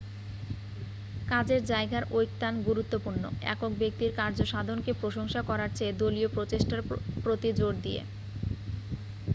কাজের 1.27 1.61
যায়গার 1.65 2.03
ঐকতান 2.11 2.53
গুরুত্বপূর্ণ 2.67 3.23
একক 3.45 3.71
ব্যক্তির 3.79 4.11
কার্যসাধনকে 4.15 4.91
প্রশংসা 5.01 5.41
করারচেয়ে 5.49 5.97
দলীয় 6.01 6.29
প্রচেষ্টার 6.35 6.81
প্রতি 7.23 7.49
জোর 7.59 7.73
দিয়ে 7.83 8.01